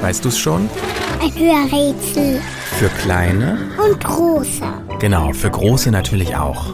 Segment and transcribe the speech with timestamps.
[0.00, 0.70] Weißt du es schon?
[1.20, 2.40] Ein Hörrätsel.
[2.78, 3.58] Für kleine?
[3.84, 4.62] Und große.
[5.00, 6.72] Genau, für große natürlich auch.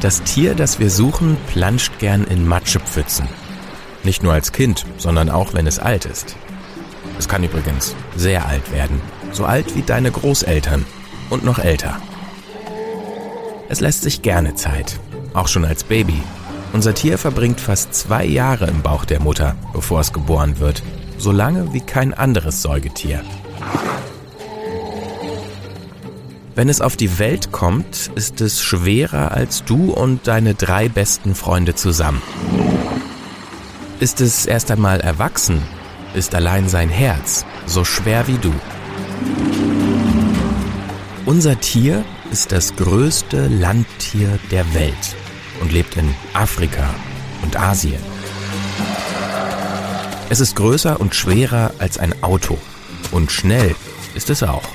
[0.00, 3.28] Das Tier, das wir suchen, planscht gern in Matschepfützen.
[4.04, 6.36] Nicht nur als Kind, sondern auch wenn es alt ist.
[7.18, 9.00] Es kann übrigens sehr alt werden.
[9.32, 10.84] So alt wie deine Großeltern
[11.30, 11.96] und noch älter.
[13.68, 15.00] Es lässt sich gerne Zeit,
[15.34, 16.22] auch schon als Baby.
[16.72, 20.82] Unser Tier verbringt fast zwei Jahre im Bauch der Mutter, bevor es geboren wird.
[21.18, 23.22] So lange wie kein anderes Säugetier.
[26.54, 31.34] Wenn es auf die Welt kommt, ist es schwerer als du und deine drei besten
[31.34, 32.22] Freunde zusammen.
[34.00, 35.62] Ist es erst einmal erwachsen,
[36.14, 38.52] ist allein sein Herz so schwer wie du.
[41.26, 45.16] Unser Tier ist das größte Landtier der Welt
[45.60, 46.94] und lebt in Afrika
[47.42, 48.00] und Asien.
[50.30, 52.58] Es ist größer und schwerer als ein Auto
[53.10, 53.74] und schnell
[54.14, 54.68] ist es auch.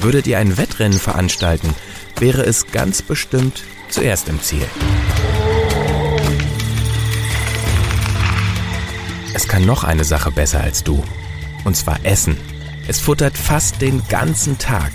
[0.00, 1.76] Würdet ihr ein Wettrennen veranstalten,
[2.18, 4.66] wäre es ganz bestimmt zuerst im Ziel.
[9.32, 11.04] Es kann noch eine Sache besser als du.
[11.62, 12.36] Und zwar Essen.
[12.88, 14.90] Es futtert fast den ganzen Tag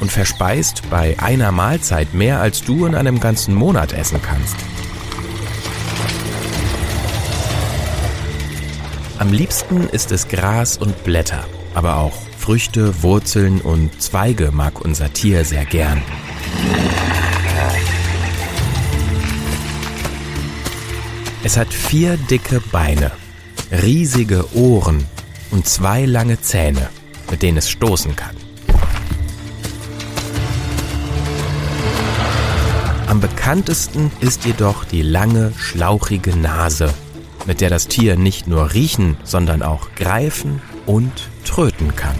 [0.00, 4.56] und verspeist bei einer Mahlzeit mehr, als du in einem ganzen Monat essen kannst.
[9.18, 15.12] Am liebsten ist es Gras und Blätter, aber auch Früchte, Wurzeln und Zweige mag unser
[15.12, 16.02] Tier sehr gern.
[21.44, 23.12] Es hat vier dicke Beine,
[23.70, 25.04] riesige Ohren
[25.52, 26.88] und zwei lange Zähne,
[27.30, 28.41] mit denen es stoßen kann.
[33.12, 36.88] Am bekanntesten ist jedoch die lange, schlauchige Nase,
[37.44, 42.14] mit der das Tier nicht nur riechen, sondern auch greifen und tröten kann.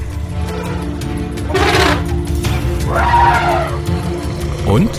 [4.66, 4.90] Und?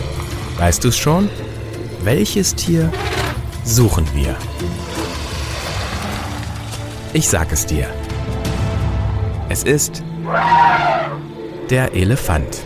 [0.57, 1.29] Weißt du es schon?
[2.01, 2.91] Welches Tier
[3.63, 4.35] suchen wir?
[7.13, 7.85] Ich sag es dir.
[9.47, 10.01] Es ist
[11.69, 12.65] der Elefant.